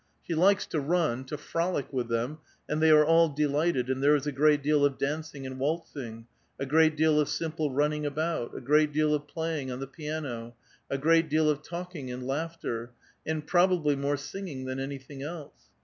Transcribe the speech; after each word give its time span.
8he 0.27 0.35
likes 0.35 0.65
to 0.65 0.79
run, 0.79 1.23
to 1.25 1.37
frolic 1.37 1.93
with 1.93 2.07
them, 2.09 2.39
and 2.67 2.81
they 2.81 2.89
are 2.89 3.05
all 3.05 3.29
delighted, 3.29 3.87
and 3.87 4.01
there 4.01 4.15
is 4.15 4.25
a 4.25 4.31
great 4.31 4.63
deal 4.63 4.83
of 4.83 4.97
dancing 4.97 5.45
and 5.45 5.59
waltzing, 5.59 6.25
a 6.59 6.65
great 6.65 6.97
deal 6.97 7.19
of 7.19 7.29
simple 7.29 7.69
running 7.69 8.03
about, 8.03 8.57
a 8.57 8.61
great 8.61 8.91
deal 8.91 9.13
of 9.13 9.27
playing 9.27 9.69
on 9.71 9.79
the 9.79 9.85
piano, 9.85 10.55
a 10.89 10.97
great 10.97 11.29
deal 11.29 11.51
of 11.51 11.61
talking 11.61 12.09
and 12.09 12.25
laughter, 12.25 12.89
and 13.27 13.45
probably 13.45 13.95
more 13.95 14.17
singing 14.17 14.65
than 14.65 14.79
anything 14.79 15.21
else. 15.21 15.65